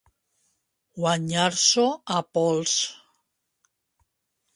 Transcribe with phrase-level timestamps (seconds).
[1.01, 2.73] Guanyar-s'ho a pols.